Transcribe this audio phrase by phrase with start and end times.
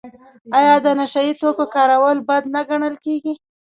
[0.57, 3.33] آیا د نشه یي توکو کارول بد نه ګڼل کیږي؟